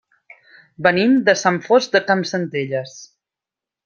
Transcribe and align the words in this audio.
Venim 0.87 1.11
de 1.29 1.35
Sant 1.43 1.59
Fost 1.67 1.93
de 1.97 2.01
Campsentelles. 2.09 2.95